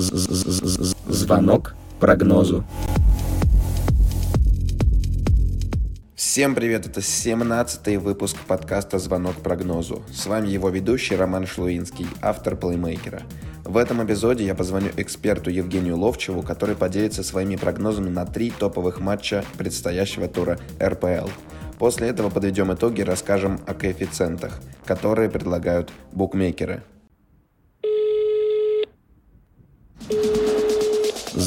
Звонок 0.00 1.74
прогнозу. 1.98 2.64
Всем 6.14 6.54
привет, 6.54 6.86
это 6.86 7.00
17-й 7.00 7.98
выпуск 7.98 8.38
подкаста 8.46 8.98
«Звонок 8.98 9.36
прогнозу». 9.42 10.02
С 10.10 10.24
вами 10.24 10.48
его 10.48 10.70
ведущий 10.70 11.16
Роман 11.16 11.46
Шлуинский, 11.46 12.06
автор 12.22 12.56
плеймейкера. 12.56 13.24
В 13.64 13.76
этом 13.76 14.02
эпизоде 14.02 14.46
я 14.46 14.54
позвоню 14.54 14.88
эксперту 14.96 15.50
Евгению 15.50 15.98
Ловчеву, 15.98 16.40
который 16.40 16.76
поделится 16.76 17.22
своими 17.22 17.56
прогнозами 17.56 18.08
на 18.08 18.24
три 18.24 18.50
топовых 18.50 19.00
матча 19.00 19.44
предстоящего 19.58 20.28
тура 20.28 20.58
РПЛ. 20.82 21.28
После 21.78 22.08
этого 22.08 22.30
подведем 22.30 22.72
итоги 22.72 23.02
и 23.02 23.04
расскажем 23.04 23.60
о 23.66 23.74
коэффициентах, 23.74 24.60
которые 24.86 25.28
предлагают 25.28 25.90
букмекеры. 26.12 26.84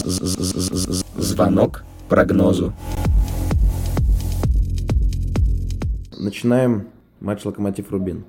Звонок 0.05 1.83
прогнозу. 2.09 2.73
Начинаем 6.17 6.87
матч 7.21 7.45
Локомотив-Рубин. 7.45 8.25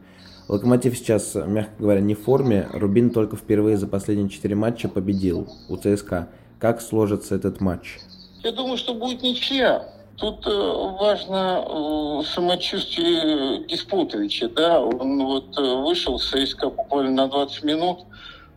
Локомотив 0.46 0.96
сейчас, 0.96 1.34
мягко 1.34 1.72
говоря, 1.78 2.00
не 2.00 2.14
в 2.14 2.22
форме. 2.22 2.68
Рубин 2.72 3.10
только 3.10 3.36
впервые 3.36 3.76
за 3.76 3.88
последние 3.88 4.28
четыре 4.28 4.54
матча 4.54 4.88
победил 4.88 5.48
у 5.68 5.76
ЦСКА. 5.76 6.28
Как 6.60 6.80
сложится 6.80 7.34
этот 7.34 7.60
матч? 7.60 7.98
Я 8.42 8.52
думаю, 8.52 8.76
что 8.76 8.94
будет 8.94 9.22
ничья. 9.22 9.88
Тут 10.16 10.46
э, 10.46 10.50
важно 10.50 11.64
э, 11.66 12.22
самочувствие 12.24 13.66
Диспутовича. 13.66 14.48
Да? 14.48 14.80
Он 14.80 15.24
вот 15.24 15.58
э, 15.58 15.74
вышел 15.82 16.20
с 16.20 16.30
ЦСКА 16.30 16.70
буквально 16.70 17.10
на 17.10 17.28
20 17.28 17.64
минут, 17.64 18.00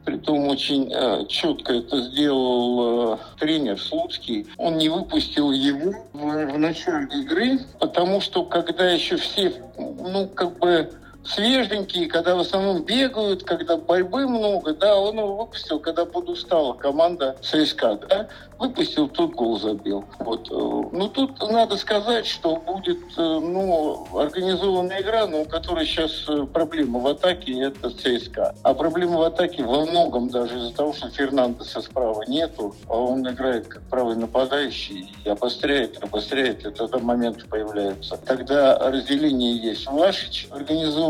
Притом 0.07 0.47
очень 0.47 0.89
э, 0.89 1.25
четко 1.27 1.73
это 1.73 1.99
сделал 1.99 3.15
э, 3.15 3.17
тренер 3.41 3.77
Слуцкий. 3.77 4.47
Он 4.55 4.77
не 4.77 4.87
выпустил 4.87 5.51
его 5.51 5.93
в, 6.13 6.53
в 6.53 6.57
начале 6.57 7.07
игры, 7.23 7.59
потому 7.77 8.21
что 8.21 8.45
когда 8.45 8.89
еще 8.89 9.17
все, 9.17 9.51
ну, 9.77 10.29
как 10.33 10.59
бы 10.59 10.89
свеженькие, 11.23 12.07
когда 12.07 12.35
в 12.35 12.39
основном 12.39 12.83
бегают, 12.83 13.43
когда 13.43 13.77
борьбы 13.77 14.27
много, 14.27 14.73
да, 14.73 14.95
он 14.97 15.17
его 15.17 15.37
выпустил, 15.37 15.79
когда 15.79 16.05
подустала 16.05 16.73
команда 16.73 17.35
ЦСКА, 17.41 17.99
да, 18.09 18.27
выпустил, 18.59 19.07
тут 19.07 19.33
гол 19.35 19.59
забил. 19.59 20.05
Вот. 20.19 20.49
Э, 20.49 20.53
ну, 20.91 21.09
тут 21.09 21.39
надо 21.51 21.77
сказать, 21.77 22.25
что 22.25 22.55
будет, 22.55 22.97
э, 23.17 23.21
ну, 23.21 24.07
организованная 24.17 25.01
игра, 25.01 25.27
но 25.27 25.41
у 25.41 25.45
которой 25.45 25.85
сейчас 25.85 26.25
э, 26.27 26.45
проблема 26.51 26.99
в 26.99 27.07
атаке, 27.07 27.61
это 27.61 27.89
ЦСКА. 27.89 28.55
А 28.63 28.73
проблема 28.73 29.17
в 29.17 29.23
атаке 29.23 29.63
во 29.63 29.85
многом 29.85 30.29
даже 30.29 30.57
из-за 30.57 30.73
того, 30.73 30.93
что 30.93 31.09
Фернандеса 31.09 31.81
справа 31.81 32.23
нету, 32.27 32.75
а 32.87 32.97
он 32.97 33.27
играет 33.27 33.67
как 33.67 33.83
правый 33.83 34.15
нападающий 34.15 35.13
и 35.23 35.29
обостряет, 35.29 36.01
обостряет, 36.03 36.65
и 36.65 36.71
тогда 36.71 36.97
моменты 36.99 37.45
появляются. 37.47 38.17
Тогда 38.17 38.77
разделение 38.79 39.55
есть. 39.57 39.87
Влашич 39.87 40.47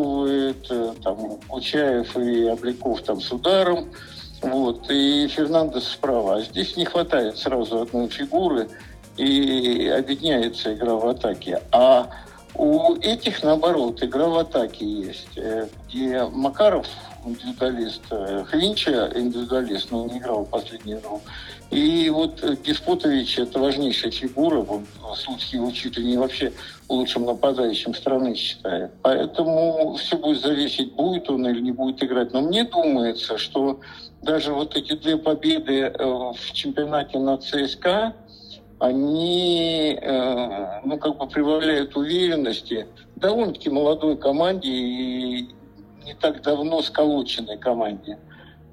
организовывает, 0.08 1.04
там, 1.04 1.40
Кучаев 1.48 2.18
и 2.18 2.46
Обликов 2.46 3.02
там 3.02 3.22
с 3.22 3.32
ударом, 3.32 3.90
вот, 4.42 4.90
и 4.90 5.28
Фернандес 5.28 5.88
справа. 5.88 6.36
А 6.36 6.42
здесь 6.42 6.76
не 6.78 6.86
хватает 6.86 7.38
сразу 7.38 7.82
одной 7.82 8.08
фигуры, 8.10 8.70
и 9.18 9.88
объединяется 9.88 10.74
игра 10.74 10.94
в 10.94 11.08
атаке. 11.08 11.62
А 11.72 12.10
у 12.58 12.96
этих, 12.96 13.44
наоборот, 13.44 14.04
игра 14.04 14.28
в 14.28 14.38
атаке 14.38 14.86
есть, 14.86 15.38
э, 15.38 15.68
где 15.88 16.24
Макаров 16.26 16.88
индивидуалист, 17.26 18.02
э, 18.12 18.44
Хвинча 18.48 19.12
индивидуалист, 19.16 19.92
но 19.92 20.04
он 20.04 20.18
играл 20.18 20.44
в 20.46 20.50
последнюю 20.50 21.00
игру. 21.00 21.22
И 21.70 22.10
вот 22.10 22.42
Диспутович– 22.64 23.40
это 23.40 23.60
важнейшая 23.60 24.12
фигура, 24.12 24.60
он 24.60 24.86
Слуцкий 25.16 25.58
его 25.58 25.70
не 25.70 26.18
вообще 26.18 26.54
лучшим 26.88 27.26
нападающим 27.26 27.94
страны 27.94 28.36
считает. 28.36 28.92
Поэтому 29.02 29.96
все 29.96 30.18
будет 30.18 30.42
зависеть, 30.42 30.94
будет 30.94 31.30
он 31.30 31.46
или 31.48 31.60
не 31.60 31.72
будет 31.72 32.02
играть. 32.02 32.32
Но 32.32 32.42
мне 32.42 32.64
думается, 32.64 33.38
что 33.38 33.82
даже 34.22 34.54
вот 34.54 34.76
эти 34.76 34.94
две 34.96 35.18
победы 35.18 35.82
э, 35.82 36.06
в 36.06 36.54
чемпионате 36.54 37.20
на 37.20 37.38
ЦСКА, 37.38 38.14
они, 38.80 39.98
э, 40.00 40.82
ну, 40.84 40.98
как 40.98 41.18
бы 41.18 41.28
прибавляют 41.28 41.96
уверенности 41.96 42.88
довольно-таки 43.16 43.70
молодой 43.70 44.18
команде 44.18 44.70
и 44.70 45.50
не 46.06 46.14
так 46.20 46.42
давно 46.44 46.82
сколоченной 46.82 47.58
команде. 47.58 48.20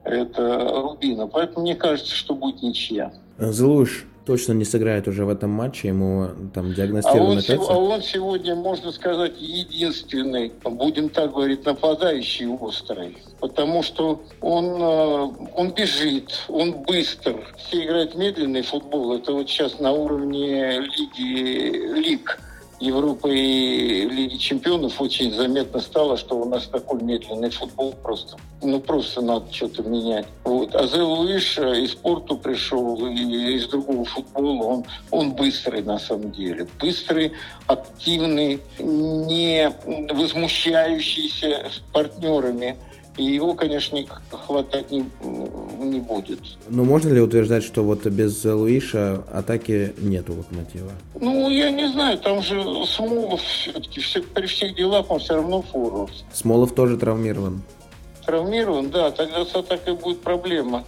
Это 0.04 0.82
Рубина. 0.82 1.26
Поэтому 1.26 1.62
мне 1.62 1.75
кажется, 1.75 2.15
что 2.15 2.34
будет 2.34 2.62
ничья. 2.62 3.12
Злуш 3.38 4.06
точно 4.25 4.53
не 4.53 4.65
сыграет 4.65 5.09
уже 5.09 5.25
в 5.25 5.29
этом 5.29 5.51
матче, 5.51 5.89
ему 5.89 6.29
там 6.53 6.73
диагностировано 6.73 7.43
а 7.47 7.53
он, 7.53 7.67
а 7.69 7.95
он 7.95 8.03
сегодня, 8.03 8.55
можно 8.55 8.91
сказать, 8.93 9.33
единственный, 9.39 10.53
будем 10.65 11.09
так 11.09 11.33
говорить, 11.33 11.65
нападающий 11.65 12.47
острый. 12.47 13.19
Потому 13.41 13.83
что 13.83 14.23
он, 14.41 14.65
э, 14.81 15.49
он 15.55 15.73
бежит, 15.73 16.45
он 16.49 16.73
быстр. 16.84 17.37
Все 17.59 17.84
играют 17.84 18.15
медленный 18.15 18.63
футбол. 18.63 19.15
Это 19.15 19.33
вот 19.33 19.49
сейчас 19.49 19.79
на 19.81 19.93
уровне 19.93 20.81
лиги 20.81 21.95
лиг 21.99 22.39
Европы 22.84 23.34
и 23.34 24.06
Лиги 24.09 24.37
Чемпионов 24.37 25.00
очень 25.00 25.33
заметно 25.33 25.81
стало, 25.81 26.17
что 26.17 26.37
у 26.37 26.45
нас 26.49 26.67
такой 26.67 27.03
медленный 27.03 27.50
футбол 27.50 27.95
просто. 28.03 28.37
Ну, 28.62 28.78
просто 28.81 29.22
надо 29.22 29.53
что-то 29.53 29.83
менять. 29.83 30.27
Вот. 30.45 30.75
А 30.75 30.87
Зе 30.87 31.00
Луиш 31.00 31.59
э, 31.59 31.83
из 31.83 31.93
спорту 31.93 32.37
пришел, 32.37 33.06
и 33.06 33.55
из 33.55 33.69
другого 33.69 34.05
футбола. 34.05 34.65
Он, 34.65 34.84
он 35.11 35.33
быстрый 35.33 35.83
на 35.83 35.99
самом 35.99 36.33
деле. 36.33 36.69
Быстрый, 36.78 37.33
активный, 37.67 38.61
не 38.78 39.71
возмущающийся 40.12 41.71
с 41.72 41.78
партнерами. 41.93 42.77
И 43.16 43.25
его, 43.25 43.55
конечно, 43.55 43.99
хватать 44.31 44.91
не, 44.91 45.05
не 45.94 46.00
будет. 46.00 46.41
Но 46.69 46.84
можно 46.84 47.12
ли 47.12 47.21
утверждать, 47.21 47.65
что 47.65 47.82
вот 47.82 48.06
без 48.06 48.44
Луиша 48.44 49.25
атаки 49.32 49.94
нет 49.99 50.28
у 50.28 50.34
Локомотива? 50.34 50.91
Ну, 51.21 51.49
я 51.50 51.71
не 51.71 51.88
знаю, 51.88 52.19
там 52.19 52.43
же 52.43 52.62
Смолов 52.87 53.41
все-таки 53.41 54.00
все, 54.00 54.22
при 54.22 54.47
всех 54.47 54.75
делах 54.75 55.10
он 55.10 55.21
все 55.21 55.34
равно 55.34 55.62
форвард. 55.62 56.12
Смолов 56.33 56.75
тоже 56.75 56.97
травмирован. 56.97 57.62
Травмирован, 58.27 58.91
да, 58.91 59.10
тогда 59.10 59.44
с 59.44 59.54
атакой 59.54 59.94
будет 59.94 60.21
проблема. 60.21 60.84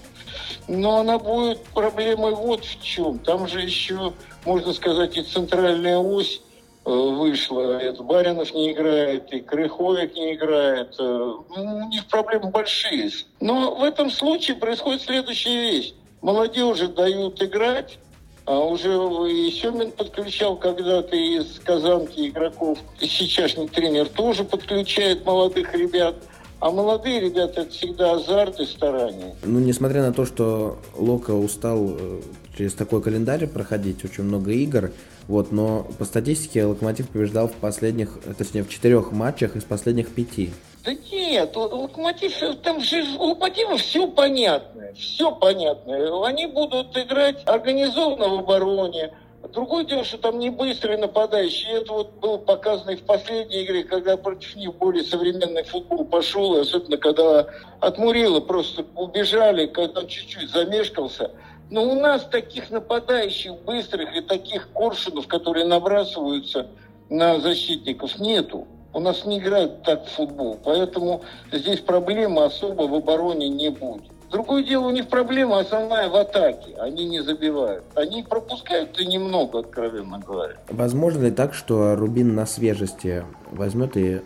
Но 0.69 0.99
она 0.99 1.19
будет 1.19 1.63
проблемой 1.67 2.35
вот 2.35 2.65
в 2.65 2.83
чем. 2.83 3.19
Там 3.21 3.47
же 3.47 3.61
еще, 3.61 4.13
можно 4.45 4.73
сказать, 4.73 5.17
и 5.17 5.23
центральная 5.23 5.99
ось 5.99 6.43
вышло. 6.87 7.79
Это 7.79 8.03
Баринов 8.03 8.55
не 8.55 8.73
играет, 8.73 9.33
и 9.33 9.41
Крыховик 9.41 10.15
не 10.15 10.35
играет. 10.35 10.95
Э, 10.99 11.35
ну, 11.57 11.77
у 11.85 11.89
них 11.89 12.07
проблемы 12.07 12.51
большие. 12.51 13.11
Но 13.41 13.75
в 13.75 13.83
этом 13.83 14.11
случае 14.11 14.57
происходит 14.57 15.03
следующая 15.03 15.61
вещь. 15.61 15.95
Молодежи 16.23 16.89
дают 16.89 17.43
играть, 17.43 17.99
а 18.47 18.59
уже 18.61 18.89
и 18.89 19.51
Семин 19.51 19.91
подключал 19.91 20.57
когда-то 20.57 21.17
из 21.17 21.59
Казанки 21.59 22.29
игроков. 22.29 22.79
И 23.01 23.07
сейчасшний 23.07 23.69
тренер 23.69 24.09
тоже 24.09 24.45
подключает 24.45 25.27
молодых 25.27 25.75
ребят. 25.75 26.15
А 26.59 26.71
молодые 26.71 27.21
ребята 27.21 27.63
это 27.63 27.71
всегда 27.71 28.13
азарт 28.13 28.61
и 28.61 28.65
старание. 28.65 29.35
Ну, 29.45 29.59
несмотря 29.59 30.03
на 30.03 30.13
то, 30.13 30.25
что 30.25 30.79
Лока 30.97 31.33
устал 31.33 31.97
э, 31.99 32.21
через 32.57 32.75
такой 32.75 33.03
календарь 33.03 33.47
проходить, 33.47 34.05
очень 34.05 34.25
много 34.25 34.51
игр, 34.53 34.93
вот, 35.29 35.53
но 35.53 35.87
по 35.99 36.05
статистике 36.05 36.65
Локомотив 36.65 37.09
побеждал 37.09 37.49
в 37.49 37.55
последних, 37.55 38.19
точнее, 38.39 38.63
в 38.63 38.69
четырех 38.69 39.13
матчах 39.13 39.57
из 39.57 39.65
последних 39.65 40.15
пяти. 40.15 40.51
Да 40.85 40.93
нет, 41.13 41.55
Локомотив, 41.55 42.33
там 42.63 42.81
же 42.81 43.03
у 43.19 43.25
Локомотива 43.25 43.77
все 43.77 44.07
понятно, 44.07 44.93
все 44.95 45.33
понятно. 45.33 46.27
Они 46.27 46.47
будут 46.47 46.97
играть 46.97 47.43
организованно 47.47 48.29
в 48.29 48.39
обороне, 48.41 49.13
Другое 49.53 49.85
дело, 49.85 50.03
что 50.03 50.19
там 50.19 50.41
не 50.41 50.51
быстрые 50.51 50.99
нападающие. 50.99 51.75
Это 51.75 51.93
вот 51.93 52.15
было 52.15 52.37
показано 52.37 52.91
и 52.91 52.97
в 52.97 53.03
последней 53.03 53.65
игре, 53.65 53.85
когда 53.85 54.17
против 54.17 54.57
них 54.57 54.75
более 54.75 55.05
современный 55.05 55.63
футбол 55.63 56.05
пошел, 56.05 56.59
особенно 56.59 56.97
когда 56.97 57.47
от 57.79 57.97
Мурила 57.97 58.41
просто 58.41 58.85
убежали, 58.97 59.67
когда 59.67 60.01
он 60.01 60.09
чуть-чуть 60.09 60.51
замешкался– 60.51 61.31
но 61.71 61.85
у 61.85 61.95
нас 62.01 62.25
таких 62.25 62.71
нападающих 62.71 63.55
быстрых 63.65 64.15
и 64.17 64.21
таких 64.21 64.69
коршунов, 64.73 65.27
которые 65.27 65.67
набрасываются 65.67 66.69
на 67.11 67.41
защитников, 67.41 68.19
нету. 68.19 68.67
У 68.93 69.01
нас 69.01 69.25
не 69.27 69.39
играют 69.39 69.83
так 69.83 70.07
в 70.07 70.11
футбол. 70.11 70.59
Поэтому 70.65 71.23
здесь 71.53 71.81
проблемы 71.81 72.45
особо 72.45 72.83
в 72.83 72.95
обороне 72.95 73.49
не 73.49 73.71
будет. 73.71 74.05
Другое 74.31 74.65
дело, 74.65 74.87
у 74.87 74.91
них 74.91 75.09
проблема 75.09 75.61
основная 75.61 76.09
в 76.09 76.17
атаке. 76.17 76.75
Они 76.79 77.05
не 77.07 77.21
забивают. 77.21 77.85
Они 77.95 78.23
пропускают 78.23 78.99
и 78.99 79.07
немного, 79.07 79.61
откровенно 79.61 80.19
говоря. 80.19 80.57
Возможно 80.69 81.27
ли 81.27 81.31
так, 81.31 81.55
что 81.55 81.95
Рубин 81.95 82.35
на 82.35 82.47
свежести 82.47 83.25
возьмет 83.51 83.97
и 83.97 84.23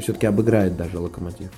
все-таки 0.00 0.26
обыграет 0.26 0.76
даже 0.76 0.98
Локомотив? 0.98 1.50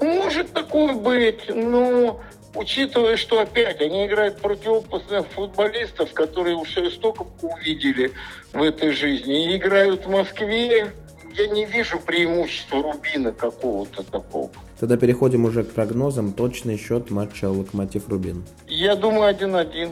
Может 0.00 0.52
такое 0.52 0.94
быть, 0.94 1.48
но 1.48 2.20
Учитывая, 2.56 3.18
что 3.18 3.38
опять 3.38 3.82
они 3.82 4.06
играют 4.06 4.38
против 4.38 4.68
опытных 4.68 5.26
футболистов, 5.26 6.12
которые 6.14 6.56
уже 6.56 6.90
столько 6.90 7.26
увидели 7.42 8.12
в 8.54 8.62
этой 8.62 8.92
жизни, 8.92 9.52
и 9.52 9.56
играют 9.58 10.06
в 10.06 10.08
Москве, 10.08 10.90
я 11.34 11.46
не 11.48 11.66
вижу 11.66 12.00
преимущества 12.00 12.82
Рубина 12.82 13.32
какого-то 13.32 14.02
такого. 14.04 14.50
Тогда 14.80 14.96
переходим 14.96 15.44
уже 15.44 15.64
к 15.64 15.72
прогнозам. 15.72 16.32
Точный 16.32 16.78
счет 16.78 17.10
матча 17.10 17.44
Локомотив-Рубин. 17.44 18.44
Я 18.66 18.96
думаю, 18.96 19.34
1-1. 19.34 19.90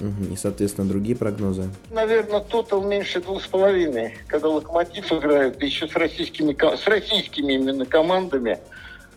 Угу. 0.00 0.32
И, 0.32 0.36
соответственно, 0.36 0.88
другие 0.88 1.14
прогнозы? 1.14 1.70
Наверное, 1.92 2.40
тотал 2.40 2.82
меньше 2.82 3.20
двух 3.20 3.44
с 3.44 3.46
половиной. 3.46 4.16
Когда 4.26 4.48
Локомотив 4.48 5.12
играет, 5.12 5.62
еще 5.62 5.86
с 5.86 5.94
российскими, 5.94 6.56
с 6.76 6.86
российскими 6.88 7.52
именно 7.52 7.86
командами, 7.86 8.58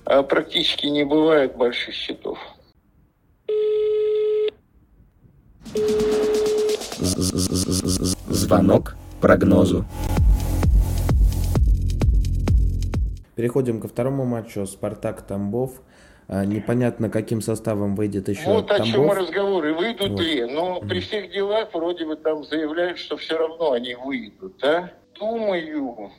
а 0.05 0.21
практически 0.21 0.85
не 0.85 1.03
бывает 1.03 1.55
больших 1.55 1.95
счетов. 1.95 2.37
Звонок 7.15 8.95
прогнозу. 9.21 9.85
Переходим 13.35 13.79
ко 13.79 13.87
второму 13.87 14.25
матчу. 14.25 14.65
Спартак 14.65 15.21
Тамбов. 15.21 15.81
А, 16.27 16.43
непонятно, 16.45 17.09
каким 17.09 17.41
составом 17.41 17.95
выйдет 17.95 18.29
еще 18.29 18.45
Вот 18.45 18.67
Тамбов. 18.67 18.87
о 18.87 18.91
чем 18.91 19.11
разговоры. 19.11 19.73
Выйдут 19.73 20.11
вот. 20.11 20.21
ли? 20.21 20.45
Но 20.45 20.79
mm. 20.79 20.87
при 20.87 20.99
всех 20.99 21.31
делах 21.31 21.69
вроде 21.73 22.05
бы 22.05 22.15
там 22.15 22.43
заявляют, 22.43 22.97
что 22.97 23.17
все 23.17 23.37
равно 23.37 23.73
они 23.73 23.95
выйдут. 23.95 24.57
Да? 24.61 24.91
Думаю, 25.19 26.11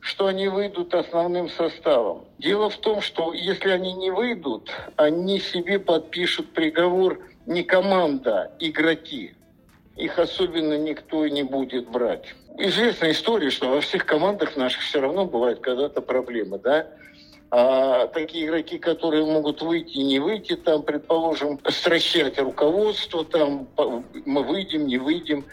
что 0.00 0.26
они 0.26 0.48
выйдут 0.48 0.94
основным 0.94 1.48
составом. 1.48 2.24
Дело 2.38 2.68
в 2.68 2.76
том, 2.76 3.00
что 3.00 3.32
если 3.32 3.70
они 3.70 3.94
не 3.94 4.10
выйдут, 4.10 4.70
они 4.96 5.40
себе 5.40 5.78
подпишут 5.78 6.52
приговор 6.52 7.18
не 7.46 7.62
команда, 7.62 8.52
игроки. 8.60 9.34
Их 9.96 10.18
особенно 10.18 10.76
никто 10.76 11.26
не 11.28 11.42
будет 11.42 11.88
брать 11.88 12.34
известная 12.58 13.12
история, 13.12 13.50
что 13.50 13.68
во 13.68 13.80
всех 13.80 14.06
командах 14.06 14.56
наших 14.56 14.82
все 14.82 15.00
равно 15.00 15.24
бывают 15.26 15.60
когда-то 15.60 16.00
проблемы, 16.00 16.58
да? 16.58 16.86
А 17.50 18.08
такие 18.08 18.46
игроки, 18.46 18.78
которые 18.78 19.24
могут 19.24 19.62
выйти 19.62 19.98
и 19.98 20.02
не 20.02 20.18
выйти, 20.18 20.56
там, 20.56 20.82
предположим, 20.82 21.60
стращать 21.68 22.38
руководство, 22.38 23.24
там, 23.24 23.68
мы 24.24 24.42
выйдем, 24.42 24.86
не 24.86 24.98
выйдем, 24.98 25.44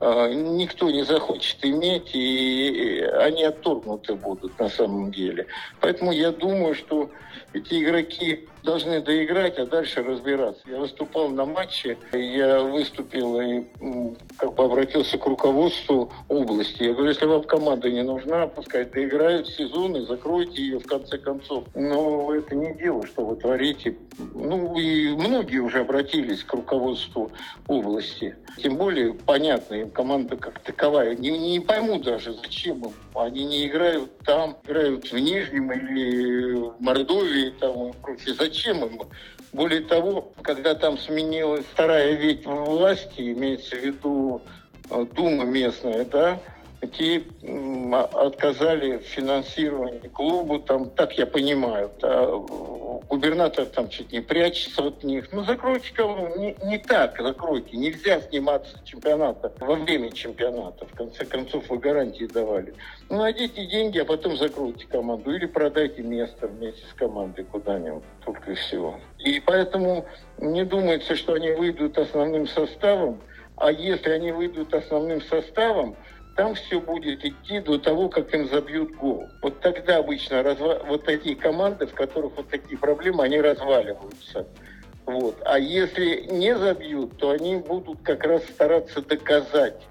никто 0.00 0.90
не 0.90 1.04
захочет 1.04 1.64
иметь, 1.64 2.14
и 2.14 3.00
они 3.18 3.44
отторгнуты 3.44 4.14
будут 4.14 4.58
на 4.58 4.68
самом 4.68 5.12
деле. 5.12 5.46
Поэтому 5.80 6.12
я 6.12 6.32
думаю, 6.32 6.74
что 6.74 7.10
эти 7.52 7.82
игроки 7.82 8.48
должны 8.62 9.00
доиграть, 9.00 9.58
а 9.58 9.66
дальше 9.66 10.02
разбираться. 10.02 10.62
Я 10.66 10.78
выступал 10.78 11.28
на 11.28 11.44
матче, 11.44 11.98
я 12.12 12.60
выступил 12.60 13.40
и 13.40 13.64
как 14.36 14.54
бы 14.54 14.64
обратился 14.64 15.18
к 15.18 15.26
руководству 15.26 16.12
области. 16.28 16.84
Я 16.84 16.92
говорю, 16.92 17.08
если 17.08 17.26
вам 17.26 17.42
команда 17.44 17.90
не 17.90 18.02
нужна, 18.02 18.46
пускай 18.46 18.84
доиграют 18.84 19.48
сезон 19.48 19.96
и 19.96 20.06
закройте 20.06 20.62
ее 20.62 20.78
в 20.78 20.86
конце 20.86 21.18
концов. 21.18 21.64
Но 21.74 22.32
это 22.34 22.54
не 22.54 22.74
дело, 22.74 23.06
что 23.06 23.24
вы 23.24 23.36
творите. 23.36 23.96
Ну 24.34 24.76
и 24.78 25.08
многие 25.14 25.58
уже 25.58 25.80
обратились 25.80 26.44
к 26.44 26.52
руководству 26.52 27.30
области. 27.66 28.36
Тем 28.58 28.76
более, 28.76 29.14
понятно, 29.14 29.89
команда 29.90 30.36
как 30.36 30.60
таковая. 30.60 31.14
Не, 31.14 31.36
не 31.36 31.60
пойму 31.60 31.98
даже, 32.00 32.32
зачем 32.32 32.84
им. 32.84 32.92
Они 33.14 33.44
не 33.44 33.66
играют 33.66 34.18
там, 34.20 34.56
играют 34.64 35.10
в 35.10 35.18
Нижнем 35.18 35.72
или 35.72 36.54
в 36.54 36.80
Мордовии 36.80 37.50
там, 37.60 37.88
и 37.88 37.92
прочее 37.92 38.34
зачем 38.34 38.84
им? 38.84 39.02
Более 39.52 39.80
того, 39.80 40.32
когда 40.42 40.74
там 40.74 40.96
сменилась 40.98 41.64
вторая 41.72 42.12
ветвь 42.12 42.46
власти, 42.46 43.32
имеется 43.32 43.76
в 43.76 43.80
виду 43.80 44.42
э, 44.90 45.06
Дума 45.12 45.44
местная, 45.44 46.04
да, 46.04 46.40
те 46.86 47.22
отказали 48.14 48.98
в 48.98 49.02
финансировании 49.02 50.08
клубу, 50.08 50.58
там, 50.60 50.90
так 50.90 51.12
я 51.18 51.26
понимаю, 51.26 51.90
да, 52.00 52.26
губернатор 53.08 53.66
там 53.66 53.88
чуть 53.88 54.12
не 54.12 54.20
прячется 54.20 54.84
от 54.84 55.04
них. 55.04 55.28
Ну, 55.32 55.44
закройте 55.44 55.92
кого 55.92 56.28
не, 56.36 56.56
не 56.64 56.78
так, 56.78 57.20
закройте. 57.20 57.76
Нельзя 57.76 58.20
сниматься 58.22 58.78
с 58.78 58.82
чемпионата 58.82 59.52
во 59.60 59.74
время 59.74 60.10
чемпионата. 60.10 60.86
В 60.86 60.94
конце 60.94 61.24
концов, 61.24 61.68
вы 61.68 61.78
гарантии 61.78 62.24
давали. 62.26 62.72
Ну, 63.08 63.18
найдите 63.18 63.66
деньги, 63.66 63.98
а 63.98 64.04
потом 64.04 64.36
закройте 64.36 64.86
команду. 64.86 65.34
Или 65.34 65.46
продайте 65.46 66.02
место 66.02 66.46
вместе 66.46 66.82
с 66.86 66.94
командой 66.94 67.44
куда-нибудь. 67.44 68.04
Только 68.24 68.52
и 68.52 68.54
всего. 68.54 68.98
И 69.18 69.40
поэтому 69.40 70.06
не 70.38 70.64
думается, 70.64 71.16
что 71.16 71.34
они 71.34 71.50
выйдут 71.50 71.98
основным 71.98 72.46
составом. 72.46 73.20
А 73.56 73.70
если 73.70 74.10
они 74.10 74.32
выйдут 74.32 74.72
основным 74.72 75.20
составом, 75.20 75.96
там 76.40 76.54
все 76.54 76.80
будет 76.80 77.22
идти 77.22 77.60
до 77.60 77.76
того, 77.76 78.08
как 78.08 78.32
им 78.32 78.48
забьют 78.48 78.96
гол. 78.96 79.28
Вот 79.42 79.60
тогда 79.60 79.98
обычно 79.98 80.42
разва... 80.42 80.80
вот 80.86 81.04
такие 81.04 81.36
команды, 81.36 81.86
в 81.86 81.92
которых 81.92 82.32
вот 82.34 82.48
такие 82.48 82.78
проблемы, 82.78 83.24
они 83.24 83.38
разваливаются. 83.42 84.46
Вот. 85.04 85.36
А 85.44 85.58
если 85.58 86.26
не 86.30 86.56
забьют, 86.56 87.18
то 87.18 87.32
они 87.32 87.56
будут 87.56 88.00
как 88.00 88.24
раз 88.24 88.42
стараться 88.44 89.02
доказать 89.02 89.82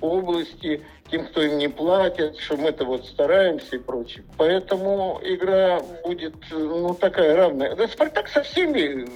области, 0.00 0.82
тем, 1.10 1.26
кто 1.26 1.42
им 1.42 1.58
не 1.58 1.68
платит, 1.68 2.38
что 2.38 2.56
мы 2.56 2.70
это 2.70 2.86
вот 2.86 3.04
стараемся 3.04 3.76
и 3.76 3.78
прочее. 3.78 4.24
Поэтому 4.38 5.20
игра 5.22 5.78
будет 6.06 6.36
ну, 6.50 6.94
такая 6.94 7.36
равная. 7.36 7.76
Да 7.76 7.86
Спартак 7.86 8.28
со 8.28 8.42
всеми 8.44 9.06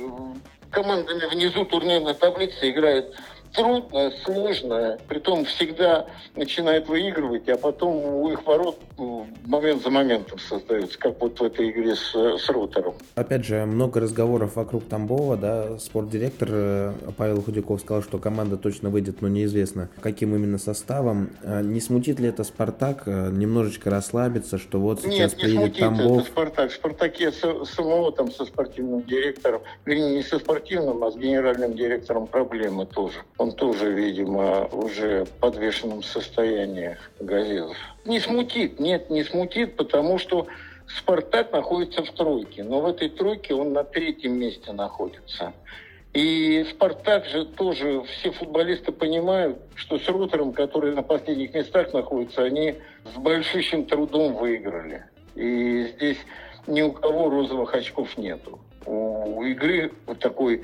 командами 0.70 1.24
внизу 1.30 1.64
турнирной 1.64 2.12
таблицы 2.12 2.68
играет 2.68 3.14
трудная, 3.52 4.10
сложная, 4.24 4.98
притом 5.08 5.44
всегда 5.44 6.06
начинает 6.36 6.88
выигрывать, 6.88 7.48
а 7.48 7.56
потом 7.56 7.96
у 7.96 8.30
их 8.30 8.44
ворот 8.46 8.78
ну, 8.98 9.26
момент 9.44 9.82
за 9.82 9.90
моментом 9.90 10.38
создается, 10.38 10.98
как 10.98 11.20
вот 11.20 11.38
в 11.38 11.42
этой 11.42 11.70
игре 11.70 11.94
с, 11.94 12.14
с 12.14 12.48
Ротором. 12.48 12.94
Опять 13.14 13.44
же, 13.44 13.64
много 13.66 14.00
разговоров 14.00 14.56
вокруг 14.56 14.84
Тамбова, 14.84 15.36
да, 15.36 15.78
спортдиректор 15.78 16.48
э, 16.50 16.92
Павел 17.16 17.42
Худяков 17.42 17.80
сказал, 17.80 18.02
что 18.02 18.18
команда 18.18 18.56
точно 18.56 18.90
выйдет, 18.90 19.22
но 19.22 19.28
неизвестно, 19.28 19.88
каким 20.00 20.34
именно 20.34 20.58
составом. 20.58 21.30
А 21.42 21.62
не 21.62 21.80
смутит 21.80 22.20
ли 22.20 22.28
это 22.28 22.44
Спартак 22.44 23.02
э, 23.06 23.30
немножечко 23.30 23.90
расслабиться, 23.90 24.58
что 24.58 24.78
вот 24.80 25.00
сейчас 25.02 25.32
Нет, 25.32 25.40
приедет 25.40 25.76
смутит 25.76 25.78
Тамбов? 25.78 26.20
это 26.20 26.30
Спартак. 26.30 26.70
В 26.70 26.74
Спартаке 26.74 27.32
с, 27.32 27.40
самого 27.66 28.12
там 28.12 28.30
со 28.30 28.44
спортивным 28.44 29.02
директором, 29.02 29.62
вернее, 29.84 30.16
не 30.16 30.22
со 30.22 30.38
спортивным, 30.38 31.02
а 31.04 31.10
с 31.10 31.16
генеральным 31.16 31.74
директором 31.74 32.26
проблемы 32.26 32.86
тоже 32.86 33.18
он 33.42 33.52
тоже, 33.52 33.90
видимо, 33.90 34.66
уже 34.66 35.24
в 35.24 35.30
подвешенном 35.40 36.02
состоянии 36.02 36.96
Газизов. 37.18 37.76
Не 38.04 38.20
смутит, 38.20 38.78
нет, 38.78 39.10
не 39.10 39.24
смутит, 39.24 39.76
потому 39.76 40.18
что 40.18 40.46
Спартак 40.98 41.52
находится 41.52 42.04
в 42.04 42.10
тройке, 42.12 42.62
но 42.62 42.80
в 42.80 42.86
этой 42.86 43.08
тройке 43.08 43.54
он 43.54 43.72
на 43.72 43.82
третьем 43.82 44.38
месте 44.38 44.72
находится. 44.72 45.52
И 46.12 46.64
Спартак 46.70 47.26
же 47.26 47.46
тоже, 47.46 48.02
все 48.04 48.30
футболисты 48.30 48.92
понимают, 48.92 49.58
что 49.74 49.98
с 49.98 50.06
Ротором, 50.08 50.52
который 50.52 50.94
на 50.94 51.02
последних 51.02 51.52
местах 51.54 51.92
находится, 51.92 52.44
они 52.44 52.74
с 53.12 53.18
большущим 53.18 53.86
трудом 53.86 54.34
выиграли. 54.34 55.04
И 55.34 55.88
здесь 55.96 56.18
ни 56.66 56.82
у 56.82 56.92
кого 56.92 57.30
розовых 57.30 57.74
очков 57.74 58.16
нету. 58.16 58.60
У 58.86 59.42
игры 59.44 59.92
вот 60.06 60.18
такой 60.18 60.62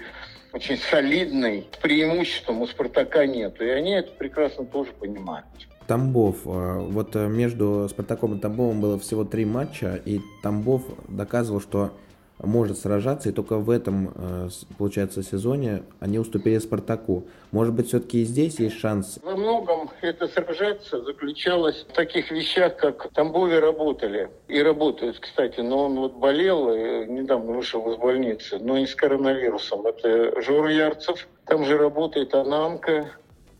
очень 0.52 0.78
солидный, 0.78 1.68
преимуществом 1.82 2.62
у 2.62 2.66
«Спартака» 2.66 3.26
нет. 3.26 3.60
И 3.60 3.68
они 3.68 3.92
это 3.92 4.10
прекрасно 4.12 4.64
тоже 4.64 4.90
понимают. 4.98 5.46
Тамбов. 5.86 6.36
Э, 6.46 6.80
вот 6.80 7.16
э, 7.16 7.28
между 7.28 7.88
«Спартаком» 7.88 8.36
и 8.36 8.40
Тамбовом 8.40 8.80
было 8.80 8.98
всего 8.98 9.24
три 9.24 9.44
матча, 9.44 10.00
и 10.04 10.20
Тамбов 10.42 10.82
доказывал, 11.08 11.60
что 11.60 11.92
может 12.42 12.78
сражаться, 12.78 13.28
и 13.28 13.32
только 13.32 13.56
в 13.56 13.70
этом, 13.70 14.12
э, 14.14 14.48
получается, 14.76 15.22
сезоне 15.22 15.82
они 16.00 16.18
уступили 16.18 16.58
Спартаку. 16.58 17.24
Может 17.50 17.74
быть, 17.74 17.88
все-таки 17.88 18.22
и 18.22 18.24
здесь 18.24 18.58
есть 18.58 18.78
шанс? 18.78 19.18
Во 19.22 19.36
многом 19.36 19.90
это 20.02 20.28
сражаться 20.28 21.02
заключалось 21.02 21.86
в 21.88 21.92
таких 21.94 22.30
вещах, 22.30 22.76
как 22.76 23.10
в 23.10 23.14
Тамбове 23.14 23.58
работали. 23.58 24.30
И 24.48 24.62
работают, 24.62 25.18
кстати. 25.18 25.60
Но 25.60 25.86
он 25.86 25.96
вот 25.96 26.14
болел, 26.14 26.72
и 26.72 27.06
недавно 27.06 27.52
вышел 27.52 27.90
из 27.90 27.96
больницы, 27.96 28.58
но 28.60 28.78
не 28.78 28.86
с 28.86 28.94
коронавирусом. 28.94 29.86
Это 29.86 30.40
Жора 30.40 30.72
Ярцев. 30.72 31.26
Там 31.46 31.64
же 31.64 31.78
работает 31.78 32.34
Ананка, 32.34 33.10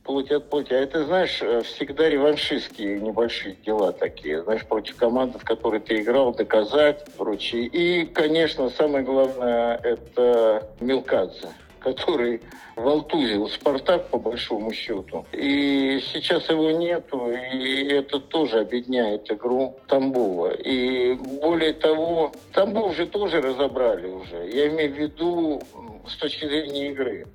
плоть 0.09 0.33
от. 0.33 0.73
А 0.73 0.75
это, 0.75 1.05
знаешь, 1.05 1.38
э, 1.43 1.62
всегда 1.62 2.09
реваншистские 2.09 2.99
небольшие 2.99 3.57
дела 3.67 3.93
такие. 3.93 4.43
Знаешь, 4.43 4.65
против 4.65 4.97
команды, 4.97 5.38
в 5.38 5.45
которой 5.45 5.81
ты 5.81 6.00
играл, 6.00 6.35
доказать, 6.35 7.05
прочее. 7.19 7.67
И, 7.67 8.07
конечно, 8.07 8.71
самое 8.71 9.05
главное, 9.05 9.77
это 9.77 10.67
Милкадзе 10.81 11.49
который 11.81 12.43
волтузил 12.75 13.49
«Спартак» 13.49 14.09
по 14.09 14.19
большому 14.19 14.73
счету. 14.73 15.25
И 15.33 16.03
сейчас 16.12 16.49
его 16.50 16.73
нету, 16.73 17.31
и 17.31 17.85
это 17.85 18.19
тоже 18.19 18.61
объединяет 18.61 19.31
игру 19.31 19.77
Тамбова. 19.87 20.55
И 20.55 21.15
более 21.41 21.73
того, 21.73 22.33
Тамбов 22.53 22.97
же 22.97 23.07
тоже 23.07 23.41
разобрали 23.41 24.09
уже. 24.09 24.50
Я 24.53 24.69
имею 24.69 24.93
в 24.93 24.99
виду 24.99 25.62
с 26.07 26.17
точки 26.17 26.47
зрения 26.47 26.91
игры. 26.91 27.27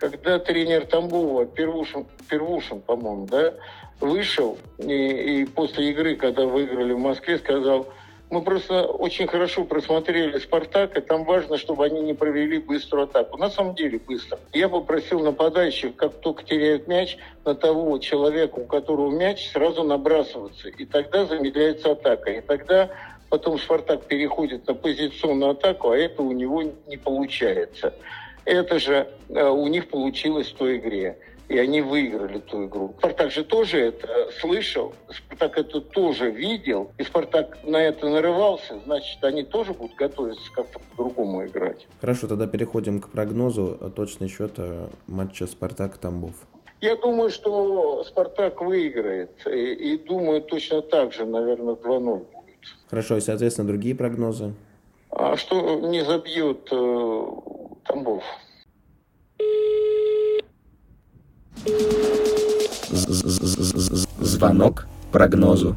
Когда 0.00 0.38
тренер 0.38 0.86
Тамбова, 0.86 1.44
Первушин, 1.44 2.06
Первушин 2.28 2.80
по-моему, 2.80 3.26
да, 3.26 3.52
вышел 4.00 4.56
и, 4.78 5.42
и 5.42 5.44
после 5.44 5.90
игры, 5.90 6.16
когда 6.16 6.46
выиграли 6.46 6.94
в 6.94 6.98
Москве, 6.98 7.38
сказал, 7.38 7.86
мы 8.30 8.42
просто 8.42 8.84
очень 8.84 9.26
хорошо 9.26 9.64
просмотрели 9.64 10.38
«Спартак», 10.38 10.96
и 10.96 11.00
там 11.00 11.24
важно, 11.24 11.58
чтобы 11.58 11.84
они 11.84 12.00
не 12.00 12.14
провели 12.14 12.58
быструю 12.58 13.04
атаку. 13.04 13.36
На 13.36 13.50
самом 13.50 13.74
деле 13.74 13.98
быстро. 13.98 14.38
Я 14.52 14.68
попросил 14.68 15.20
нападающих, 15.20 15.96
как 15.96 16.14
только 16.20 16.44
теряют 16.44 16.86
мяч, 16.86 17.18
на 17.44 17.56
того 17.56 17.98
человека, 17.98 18.60
у 18.60 18.66
которого 18.66 19.10
мяч, 19.10 19.50
сразу 19.50 19.82
набрасываться. 19.82 20.68
И 20.68 20.84
тогда 20.86 21.26
замедляется 21.26 21.90
атака. 21.90 22.30
И 22.30 22.40
тогда 22.40 22.90
потом 23.30 23.58
«Спартак» 23.58 24.04
переходит 24.04 24.66
на 24.68 24.74
позиционную 24.74 25.50
атаку, 25.50 25.90
а 25.90 25.96
это 25.98 26.22
у 26.22 26.30
него 26.30 26.62
не 26.86 26.96
получается. 26.96 27.92
Это 28.44 28.78
же 28.78 29.08
э, 29.28 29.48
у 29.48 29.66
них 29.66 29.88
получилось 29.88 30.48
в 30.48 30.54
той 30.54 30.78
игре 30.78 31.18
и 31.50 31.58
они 31.58 31.80
выиграли 31.80 32.38
ту 32.38 32.66
игру. 32.66 32.94
Спартак 32.98 33.32
же 33.32 33.42
тоже 33.42 33.80
это 33.80 34.28
слышал, 34.40 34.94
Спартак 35.08 35.58
это 35.58 35.80
тоже 35.80 36.30
видел, 36.30 36.92
и 36.96 37.02
Спартак 37.02 37.58
на 37.64 37.76
это 37.76 38.08
нарывался, 38.08 38.78
значит, 38.86 39.22
они 39.24 39.42
тоже 39.42 39.72
будут 39.72 39.96
готовиться 39.96 40.48
как-то 40.52 40.78
по-другому 40.78 41.44
играть. 41.44 41.88
Хорошо, 42.00 42.28
тогда 42.28 42.46
переходим 42.46 43.00
к 43.00 43.10
прогнозу. 43.10 43.92
Точный 43.96 44.28
счет 44.28 44.52
э, 44.58 44.86
матча 45.08 45.48
Спартак-Тамбов. 45.48 46.36
Я 46.80 46.94
думаю, 46.94 47.30
что 47.30 48.04
Спартак 48.04 48.62
выиграет. 48.62 49.32
И, 49.46 49.72
и 49.94 49.98
думаю, 49.98 50.42
точно 50.42 50.82
так 50.82 51.12
же, 51.12 51.26
наверное, 51.26 51.74
2-0 51.74 52.00
будет. 52.00 52.58
Хорошо, 52.88 53.16
и, 53.16 53.20
соответственно, 53.20 53.66
другие 53.66 53.96
прогнозы? 53.96 54.54
А 55.10 55.36
что 55.36 55.80
не 55.80 56.04
забьет 56.04 56.68
э, 56.70 57.26
Тамбов? 57.90 58.22
Звонок 64.20 64.86
прогнозу. 65.10 65.74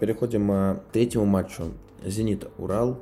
Переходим 0.00 0.50
э, 0.50 0.76
к 0.76 0.92
третьему 0.92 1.26
матчу. 1.26 1.64
«Зенит-Урал». 2.02 2.98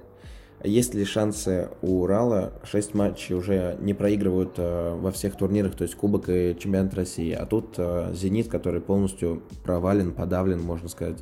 Есть 0.64 0.94
ли 0.94 1.04
шансы 1.04 1.70
у 1.82 2.02
Урала? 2.02 2.52
Шесть 2.64 2.92
матчей 2.94 3.36
уже 3.36 3.78
не 3.80 3.94
проигрывают 3.94 4.54
э, 4.56 4.96
во 4.96 5.12
всех 5.12 5.36
турнирах, 5.36 5.76
то 5.76 5.84
есть 5.84 5.94
Кубок 5.94 6.28
и 6.28 6.56
Чемпионат 6.58 6.94
России. 6.94 7.30
А 7.30 7.46
тут 7.46 7.76
э, 7.78 8.12
«Зенит», 8.12 8.48
который 8.48 8.80
полностью 8.80 9.44
провален, 9.62 10.12
подавлен, 10.12 10.60
можно 10.60 10.88
сказать, 10.88 11.18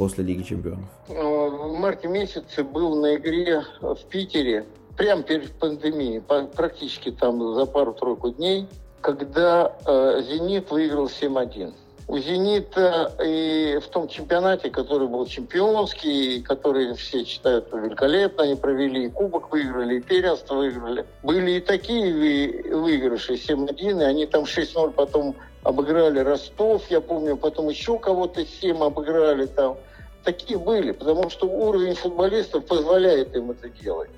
после 0.00 0.24
Лиги 0.24 0.42
Чемпионов. 0.42 0.88
В 1.08 1.74
марте 1.74 2.08
месяце 2.08 2.64
был 2.64 2.96
на 3.02 3.16
игре 3.16 3.64
в 3.82 3.98
Питере 4.08 4.64
прямо 4.96 5.22
перед 5.22 5.52
пандемией, 5.52 6.22
практически 6.22 7.10
там 7.10 7.54
за 7.54 7.66
пару-тройку 7.66 8.30
дней, 8.30 8.66
когда 9.02 9.76
э, 9.84 10.22
«Зенит» 10.22 10.70
выиграл 10.70 11.04
7-1. 11.04 11.74
У 12.08 12.16
«Зенита» 12.16 13.12
и 13.22 13.78
в 13.78 13.88
том 13.88 14.08
чемпионате, 14.08 14.70
который 14.70 15.06
был 15.06 15.26
чемпионский, 15.26 16.40
который 16.40 16.94
все 16.94 17.26
считают 17.26 17.70
великолепно, 17.70 18.44
они 18.44 18.54
провели 18.54 19.04
и 19.04 19.10
кубок 19.10 19.52
выиграли, 19.52 19.98
и 19.98 20.00
первенство 20.00 20.54
выиграли. 20.54 21.04
Были 21.22 21.58
и 21.58 21.60
такие 21.60 22.74
выигрыши 22.74 23.34
7-1, 23.34 24.00
и 24.00 24.04
они 24.04 24.24
там 24.24 24.44
6-0 24.44 24.92
потом 24.92 25.36
обыграли 25.62 26.20
Ростов, 26.20 26.90
я 26.90 27.02
помню, 27.02 27.36
потом 27.36 27.68
еще 27.68 27.98
кого-то 27.98 28.46
7 28.46 28.82
обыграли 28.82 29.44
там. 29.44 29.76
Такие 30.24 30.58
были, 30.58 30.92
потому 30.92 31.30
что 31.30 31.46
уровень 31.46 31.94
футболистов 31.94 32.66
позволяет 32.66 33.34
им 33.34 33.50
это 33.50 33.68
делать 33.68 34.10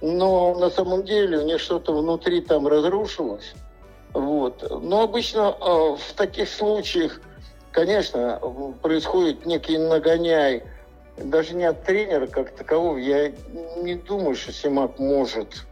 но 0.00 0.54
на 0.54 0.70
самом 0.70 1.04
деле 1.04 1.38
у 1.38 1.42
них 1.42 1.60
что-то 1.60 1.92
внутри 1.92 2.40
там 2.40 2.66
разрушилось. 2.66 3.54
Вот. 4.12 4.64
Но 4.82 5.02
обычно 5.02 5.56
э, 5.60 5.96
в 5.96 6.14
таких 6.14 6.48
случаях, 6.48 7.20
конечно, 7.72 8.40
происходит 8.80 9.44
некий 9.44 9.78
нагоняй, 9.78 10.62
даже 11.16 11.54
не 11.54 11.64
от 11.64 11.84
тренера 11.84 12.26
как 12.26 12.52
такового. 12.52 12.96
Я 12.96 13.32
не 13.76 13.96
думаю, 13.96 14.36
что 14.36 14.52
Симак 14.52 14.98
может 14.98 15.66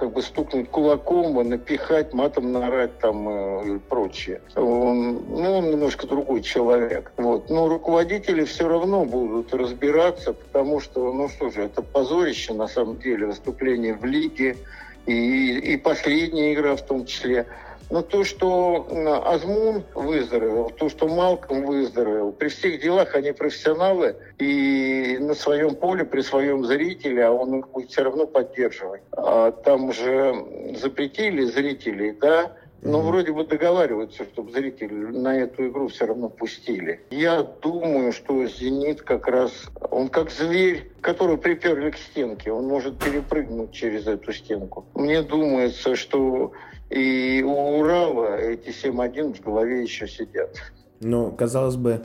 как 0.00 0.12
бы 0.14 0.22
стукнуть 0.22 0.70
кулаком, 0.70 1.46
напихать, 1.46 2.14
матом 2.14 2.52
наорать 2.52 2.98
там 3.00 3.28
э, 3.28 3.74
и 3.74 3.78
прочее. 3.78 4.40
Он, 4.56 5.22
ну, 5.28 5.58
он 5.58 5.70
немножко 5.70 6.06
другой 6.06 6.40
человек. 6.40 7.12
Вот. 7.18 7.50
Но 7.50 7.68
руководители 7.68 8.44
все 8.44 8.66
равно 8.66 9.04
будут 9.04 9.52
разбираться, 9.52 10.32
потому 10.32 10.80
что, 10.80 11.12
ну 11.12 11.28
что 11.28 11.50
же, 11.50 11.64
это 11.64 11.82
позорище 11.82 12.54
на 12.54 12.66
самом 12.66 12.98
деле, 12.98 13.26
выступление 13.26 13.92
в 13.92 14.06
лиге 14.06 14.56
и, 15.04 15.58
и 15.58 15.76
последняя 15.76 16.54
игра 16.54 16.76
в 16.76 16.82
том 16.82 17.04
числе. 17.04 17.46
Но 17.90 18.02
то, 18.02 18.22
что 18.24 18.86
Азмун 19.26 19.82
выздоровел, 19.94 20.70
то, 20.70 20.88
что 20.88 21.08
Малком 21.08 21.66
выздоровел, 21.66 22.30
при 22.30 22.48
всех 22.48 22.80
делах 22.80 23.16
они 23.16 23.32
профессионалы, 23.32 24.16
и 24.38 25.18
на 25.20 25.34
своем 25.34 25.74
поле, 25.74 26.04
при 26.04 26.20
своем 26.20 26.64
зрителе, 26.64 27.26
а 27.26 27.32
он 27.32 27.58
их 27.58 27.68
будет 27.68 27.90
все 27.90 28.04
равно 28.04 28.26
поддерживать. 28.26 29.02
А 29.12 29.50
там 29.50 29.92
же 29.92 30.76
запретили 30.80 31.44
зрителей, 31.44 32.12
да, 32.12 32.52
но 32.82 33.00
вроде 33.02 33.32
бы 33.32 33.44
договариваются, 33.44 34.24
чтобы 34.24 34.52
зрители 34.52 34.92
на 34.92 35.38
эту 35.38 35.68
игру 35.68 35.88
все 35.88 36.06
равно 36.06 36.28
пустили. 36.28 37.00
Я 37.10 37.42
думаю, 37.42 38.12
что 38.12 38.46
«Зенит» 38.46 39.02
как 39.02 39.26
раз, 39.26 39.52
он 39.90 40.08
как 40.08 40.30
зверь, 40.30 40.90
который 41.00 41.36
приперли 41.36 41.90
к 41.90 41.96
стенке, 41.96 42.52
он 42.52 42.66
может 42.66 42.98
перепрыгнуть 42.98 43.72
через 43.72 44.06
эту 44.06 44.32
стенку. 44.32 44.86
Мне 44.94 45.22
думается, 45.22 45.96
что 45.96 46.52
и 46.88 47.42
у 47.42 47.78
Урала 47.78 48.36
эти 48.36 48.68
7-1 48.68 49.34
в 49.34 49.44
голове 49.44 49.82
еще 49.82 50.08
сидят. 50.08 50.56
Ну, 51.00 51.30
казалось 51.32 51.76
бы, 51.76 52.02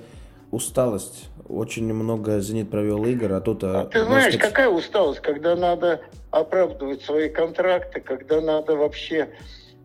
усталость. 0.51 1.29
Очень 1.47 1.93
много 1.93 2.39
«Зенит» 2.39 2.69
провел 2.69 3.05
игр, 3.05 3.33
а 3.33 3.41
тут... 3.41 3.63
А, 3.63 3.81
а 3.81 3.85
ты 3.85 4.03
знаешь, 4.03 4.33
сказать... 4.33 4.49
какая 4.49 4.69
усталость, 4.69 5.19
когда 5.21 5.55
надо 5.55 6.01
оправдывать 6.31 7.01
свои 7.03 7.29
контракты, 7.29 8.01
когда 8.01 8.41
надо 8.41 8.75
вообще 8.75 9.29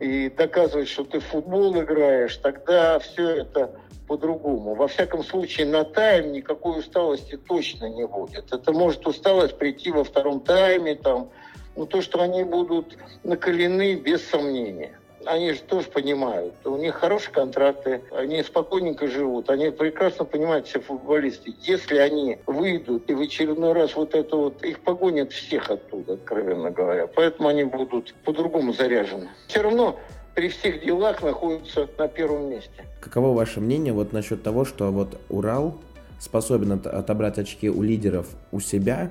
и 0.01 0.31
доказывать, 0.31 0.89
что 0.89 1.05
ты 1.05 1.21
в 1.21 1.27
футбол 1.27 1.79
играешь, 1.81 2.37
тогда 2.39 2.99
все 2.99 3.43
это 3.43 3.71
по-другому. 4.09 4.75
Во 4.75 4.89
всяком 4.89 5.23
случае, 5.23 5.67
на 5.67 5.85
тайм 5.85 6.33
никакой 6.33 6.81
усталости 6.81 7.37
точно 7.37 7.85
не 7.85 8.07
будет. 8.07 8.53
Это 8.53 8.73
может 8.73 9.07
усталость 9.07 9.57
прийти 9.59 9.93
во 9.93 10.03
втором 10.03 10.41
тайме, 10.41 10.97
там, 10.97 11.31
но 11.77 11.85
то, 11.85 12.03
что 12.03 12.21
они 12.21 12.43
будут 12.43 12.97
накалены, 13.23 13.95
без 13.95 14.27
сомнения. 14.27 14.99
Они 15.27 15.53
же 15.53 15.61
тоже 15.61 15.89
понимают. 15.89 16.55
У 16.65 16.77
них 16.77 16.95
хорошие 16.95 17.33
контракты, 17.33 18.03
они 18.11 18.43
спокойненько 18.43 19.07
живут, 19.07 19.51
они 19.51 19.71
прекрасно 19.71 20.25
понимают 20.25 20.67
все 20.67 20.81
футболисты. 20.81 21.55
Если 21.63 21.97
они 21.99 22.39
выйдут 22.47 23.11
и 23.11 23.15
в 23.15 23.21
очередной 23.21 23.73
раз 23.73 23.97
вот 23.97 24.15
это 24.15 24.37
вот, 24.37 24.63
их 24.65 24.81
погонят 24.81 25.33
всех 25.33 25.71
оттуда, 25.71 26.15
откровенно 26.15 26.71
говоря. 26.71 27.07
Поэтому 27.07 27.49
они 27.49 27.65
будут 27.65 28.15
по-другому 28.25 28.73
заряжены. 28.73 29.29
Все 29.47 29.63
равно 29.63 29.99
при 30.35 30.49
всех 30.49 30.83
делах 30.83 31.23
находятся 31.23 31.89
на 31.99 32.09
первом 32.09 32.51
месте. 32.51 32.85
Каково 33.01 33.35
ваше 33.35 33.61
мнение 33.61 33.93
вот 33.93 34.13
насчет 34.13 34.43
того, 34.43 34.65
что 34.65 34.91
вот 34.91 35.21
Урал 35.29 35.79
способен 36.19 36.73
отобрать 36.73 37.39
очки 37.39 37.69
у 37.69 37.83
лидеров 37.83 38.27
у 38.53 38.61
себя, 38.61 39.11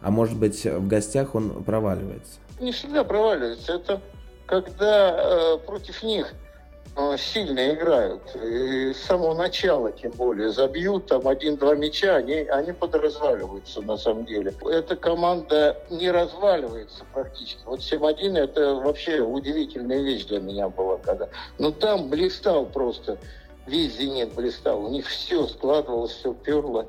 а 0.00 0.10
может 0.10 0.38
быть 0.38 0.64
в 0.64 0.86
гостях 0.86 1.34
он 1.34 1.64
проваливается? 1.64 2.38
Не 2.60 2.72
всегда 2.72 3.04
проваливается. 3.04 3.74
Это 3.74 4.00
когда 4.50 5.14
э, 5.16 5.58
против 5.64 6.02
них 6.02 6.34
э, 6.96 7.16
сильно 7.16 7.72
играют. 7.72 8.34
И 8.34 8.92
с 8.92 9.02
самого 9.04 9.32
начала, 9.34 9.92
тем 9.92 10.10
более, 10.10 10.50
забьют 10.50 11.06
там 11.06 11.28
один-два 11.28 11.76
мяча, 11.76 12.16
они, 12.16 12.34
они 12.34 12.72
подразваливаются 12.72 13.80
на 13.80 13.96
самом 13.96 14.26
деле. 14.26 14.52
Эта 14.68 14.96
команда 14.96 15.76
не 15.88 16.10
разваливается 16.10 17.04
практически. 17.14 17.60
Вот 17.64 17.78
7-1 17.78 18.36
это 18.36 18.74
вообще 18.74 19.20
удивительная 19.20 20.00
вещь 20.02 20.24
для 20.24 20.40
меня 20.40 20.68
была. 20.68 20.98
Когда... 20.98 21.28
Но 21.58 21.70
там 21.70 22.10
блистал 22.10 22.66
просто, 22.66 23.18
весь 23.66 23.98
«Зенит» 23.98 24.34
блистал. 24.34 24.84
У 24.84 24.88
них 24.88 25.06
все 25.06 25.46
складывалось, 25.46 26.10
все 26.10 26.34
перло. 26.34 26.88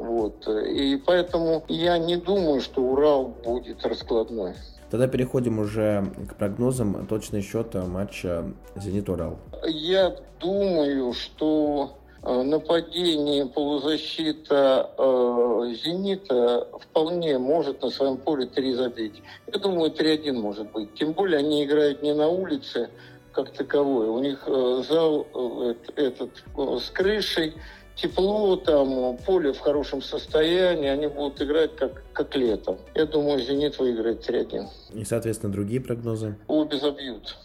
Вот. 0.00 0.48
И 0.48 0.96
поэтому 0.96 1.62
я 1.68 1.98
не 1.98 2.16
думаю, 2.16 2.62
что 2.62 2.82
Урал 2.82 3.26
будет 3.44 3.84
раскладной. 3.84 4.54
Тогда 4.90 5.06
переходим 5.06 5.58
уже 5.58 6.10
к 6.28 6.34
прогнозам 6.36 7.06
точный 7.06 7.42
счет 7.42 7.74
матча 7.74 8.44
«Зенит-Урал». 8.74 9.38
Я 9.68 10.16
думаю, 10.40 11.12
что 11.12 11.98
э, 12.22 12.42
нападение 12.42 13.44
полузащита 13.46 14.90
э, 14.96 15.74
«Зенита» 15.84 16.66
вполне 16.80 17.38
может 17.38 17.82
на 17.82 17.90
своем 17.90 18.16
поле 18.16 18.46
3 18.46 18.74
забить. 18.74 19.22
Я 19.52 19.60
думаю, 19.60 19.92
3-1 19.92 20.32
может 20.32 20.72
быть. 20.72 20.94
Тем 20.94 21.12
более 21.12 21.38
они 21.38 21.64
играют 21.64 22.02
не 22.02 22.14
на 22.14 22.28
улице, 22.28 22.88
как 23.32 23.50
таковой. 23.50 24.08
У 24.08 24.18
них 24.18 24.42
э, 24.46 24.82
зал 24.88 25.26
э, 25.34 25.74
этот, 25.96 26.30
э, 26.56 26.78
с 26.80 26.90
крышей, 26.90 27.54
тепло, 28.00 28.56
там 28.56 29.16
поле 29.26 29.52
в 29.52 29.58
хорошем 29.60 30.02
состоянии, 30.02 30.88
они 30.88 31.06
будут 31.06 31.40
играть 31.42 31.76
как, 31.76 32.02
как 32.12 32.34
летом. 32.36 32.78
Я 32.94 33.06
думаю, 33.06 33.40
«Зенит» 33.40 33.78
выиграет 33.78 34.28
3-1. 34.28 34.66
И, 34.94 35.04
соответственно, 35.04 35.52
другие 35.52 35.80
прогнозы? 35.80 36.36
Обе 36.46 36.78
забьют. 36.78 37.36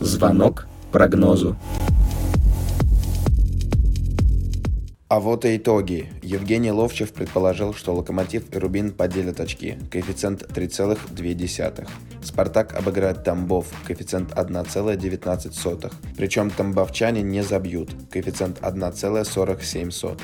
Звонок 0.00 0.66
прогнозу. 0.92 1.56
А 5.08 5.20
вот 5.20 5.46
и 5.46 5.56
итоги. 5.56 6.12
Евгений 6.22 6.70
Ловчев 6.70 7.14
предположил, 7.14 7.72
что 7.72 7.94
Локомотив 7.94 8.54
и 8.54 8.58
Рубин 8.58 8.92
поделят 8.92 9.40
очки. 9.40 9.78
Коэффициент 9.90 10.42
3,2. 10.42 11.88
Спартак 12.22 12.74
обыграет 12.74 13.24
Тамбов. 13.24 13.68
Коэффициент 13.86 14.32
1,19. 14.32 15.92
Причем 16.14 16.50
тамбовчане 16.50 17.22
не 17.22 17.42
забьют. 17.42 17.90
Коэффициент 18.10 18.58
1,47. 18.60 20.20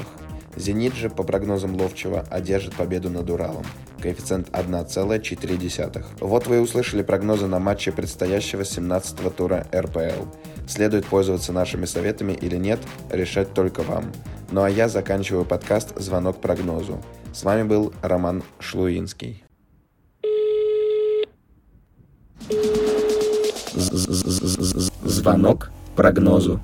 Зенит 0.56 0.94
же, 0.94 1.08
по 1.08 1.22
прогнозам 1.22 1.80
Ловчева, 1.80 2.26
одержит 2.30 2.74
победу 2.74 3.08
над 3.08 3.30
Уралом. 3.30 3.64
Коэффициент 4.02 4.50
1,4. 4.50 6.04
Вот 6.20 6.46
вы 6.46 6.56
и 6.56 6.58
услышали 6.58 7.02
прогнозы 7.02 7.46
на 7.46 7.58
матче 7.58 7.90
предстоящего 7.90 8.60
17-го 8.60 9.30
тура 9.30 9.66
РПЛ. 9.74 10.26
Следует 10.68 11.06
пользоваться 11.06 11.54
нашими 11.54 11.86
советами 11.86 12.32
или 12.32 12.56
нет, 12.56 12.80
решать 13.10 13.54
только 13.54 13.80
вам. 13.80 14.12
Ну 14.54 14.62
а 14.62 14.70
я 14.70 14.88
заканчиваю 14.88 15.44
подкаст 15.44 16.00
«Звонок 16.00 16.40
прогнозу». 16.40 17.02
С 17.32 17.42
вами 17.42 17.64
был 17.64 17.92
Роман 18.02 18.44
Шлуинский. 18.60 19.42
Звонок 25.02 25.72
прогнозу. 25.96 26.60